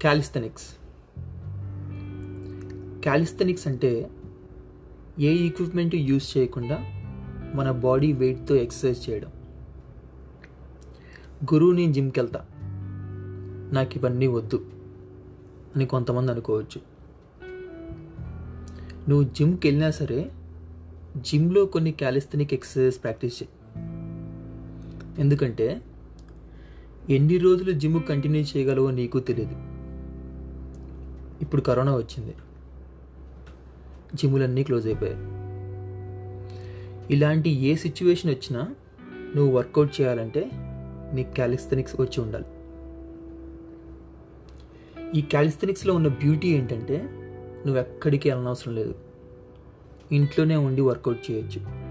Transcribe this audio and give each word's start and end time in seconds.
Callisthenics 0.00 0.76
callisthenics 3.00 3.68
అంటే 3.68 4.10
ఏ 5.18 5.32
equipment 5.32 5.94
use 5.94 6.38
చేయకుండా 6.38 6.78
మన 7.54 7.70
బాడీ 7.70 8.12
వెయిట్తో 8.12 8.56
ఎక్సర్సైజ్ 8.56 9.10
చేయడం. 9.10 9.28
గురువు 11.54 11.72
నేను 11.72 11.92
జిమ్కి 11.92 12.20
వెళ్తా. 12.20 12.46
నాకు 13.72 13.96
ఇవన్నీ 13.96 14.26
వద్దు 14.26 14.66
అని 15.76 15.86
కొంతమంది 15.86 16.32
అనుకోవచ్చు. 16.32 16.80
నువ్వు 19.08 19.22
జిమ్కి 19.22 19.68
వెళ్ళినా 19.68 19.90
సరే 19.90 20.32
జిమ్లో 21.16 21.64
కొన్ని 21.64 21.92
క్యాలిస్థెనిక్ 21.92 22.54
ఎక్సర్సైజ్ 22.54 23.02
ప్రాక్టీస్ 23.02 23.42
చేయి. 23.42 23.52
ఎందుకంటే 25.18 25.82
ఎన్ని 27.10 27.38
రోజులు 27.38 27.72
జిమ్ 27.72 28.02
కంటిన్యూ 28.02 28.42
చేయగలవో 28.42 28.90
నీకు 28.90 29.18
తెలియదు 29.18 29.77
ఇప్పుడు 31.40 31.62
కరోనా 31.62 31.96
వచ్చింది. 31.96 32.34
జిమ్ములన్నీ 34.14 34.62
క్లోజ్ 34.62 34.86
అయిపోయాయి. 34.86 35.38
ఇలాంటి 37.12 37.50
ఏ 37.50 37.74
సిచ్యువేషన్ 37.74 38.30
వచ్చినా 38.30 38.74
నువ్వు 39.36 39.56
వర్కౌట్ 39.56 40.00
చేయాలంటే 40.00 40.50
నీకు 41.14 41.34
క్యాలిస్థెనిక్స్ 41.34 42.00
వచ్చి 42.00 42.20
ఉండాలి. 42.20 42.44
ఈ 45.18 45.22
క్యాలిస్థెనిక్స్లో 45.22 45.94
ఉన్న 45.94 46.08
బ్యూటీ 46.08 46.48
ఏంటంటే 46.48 46.96
నువ్వు 47.66 47.80
ఎక్కడికి 47.80 48.30
వెళ్ళనవసరం 48.30 48.74
లేదు. 48.74 48.94
ఇంట్లోనే 50.12 50.56
ఉండి 50.56 50.80
వర్కౌట్ 50.80 51.30
చేయొచ్చు. 51.30 51.88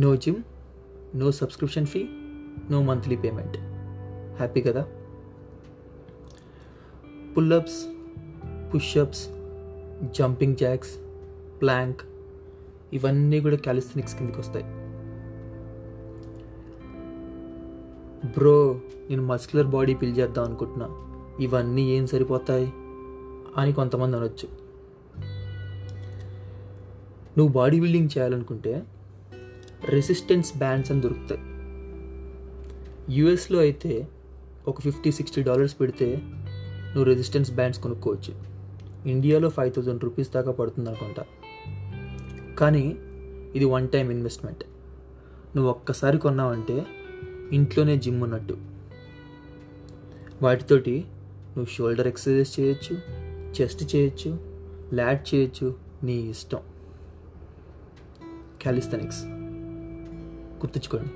No 0.00 0.16
gym 0.16 0.36
no 1.14 1.30
subscription 1.30 1.86
fee 1.86 2.08
no 2.70 2.82
monthly 2.82 3.16
payment. 3.16 3.56
Happy 4.36 4.60
కదా? 4.60 4.86
Pullups 7.38 7.86
pushups 8.74 9.28
jumping 10.18 10.56
jacks 10.56 10.90
plank 11.60 12.00
ఇవన్నీ 12.92 13.40
కూడా 13.40 13.56
క్యాలిస్థెనిక్స్ 13.56 14.18
కిందకి 14.18 14.40
వస్తాయి. 14.40 14.64
బ్రో 18.28 18.80
నేను 19.10 19.22
మస్కులర్ 19.22 19.66
బాడీ 19.66 19.94
బిల్డ్ 19.94 20.18
చేద్దాం 20.18 20.44
అనుకుంటున్నా. 20.44 20.88
ఇవన్నీ 21.40 21.82
ఏం 21.82 22.06
సరిపోతాయి 22.06 22.72
అని 23.56 23.72
కొంతమంది 23.72 24.16
అనొచ్చు. 24.16 24.48
నువ్వు 27.38 27.52
బాడీ 27.52 27.80
బిల్డింగ్ 27.80 28.08
చేయాలనుకుంటే 28.18 28.82
రెసిస్టెన్స్ 29.84 30.58
బ్యాండ్స్ 30.58 30.92
అని 30.92 31.00
దొరుకుతాయి. 31.00 31.40
యుఎస్లో 33.20 33.58
అయితే 33.58 34.08
ఒక 34.68 34.80
ఫిఫ్టీ 34.80 35.12
సిక్స్టీ 35.12 35.42
డాలర్స్ 35.42 35.80
పెడితే 35.80 36.22
నువ్వు 36.98 37.12
రెసిస్టెన్స్ 37.14 37.50
బ్యాండ్స్ 37.52 37.80
కొనుక్కోవచ్చు. 37.80 38.32
ఇండియాలో 39.08 39.48
ఫైవ్ 39.48 39.72
థౌజండ్ 39.72 40.04
రూపీస్ 40.04 40.32
దాకా 40.32 40.52
పడుతుంది 40.52 40.88
అనుకుంటా 40.90 41.24
కానీ 42.58 42.96
ఇది 43.56 43.64
వన్ 43.64 43.88
టైం 43.88 44.10
ఇన్వెస్ట్మెంట్ 44.10 44.64
నువ్వు 45.56 45.70
ఒక్కసారి 45.70 46.18
కొన్నావంటే 46.18 46.86
ఇంట్లోనే 47.52 47.98
జిమ్ 47.98 48.22
ఉన్నట్టు. 48.22 48.56
వాటితోటి 50.42 50.96
నువ్వు 51.54 51.70
షోల్డర్ 51.74 52.06
ఎక్సర్సైజ్ 52.06 52.60
చేయొచ్చు 52.60 52.96
చెస్ట్ 53.60 53.96
చేయొచ్చు 53.96 54.30
ల్యాడ్ 54.94 55.34
చేయొచ్చు 55.34 55.74
నీ 56.02 56.16
ఇష్టం. 56.30 56.58
క్యాలిస్థెనిక్స్ 58.62 59.22
గుర్తుంచుకోండి. 60.62 61.10